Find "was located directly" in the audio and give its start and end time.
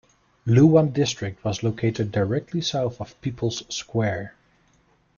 1.45-2.59